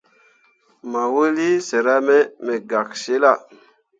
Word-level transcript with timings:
Mayuulii 0.91 1.63
sera 1.67 1.95
me 2.07 2.17
me 2.45 2.53
gak 2.69 2.89
cillah. 3.01 3.39